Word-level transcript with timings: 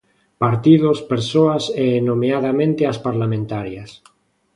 Partidos, 0.43 0.97
persoas 1.11 1.63
e, 1.85 1.87
nomeadamente, 2.09 2.81
as 2.91 2.97
parlamentarias. 3.07 3.91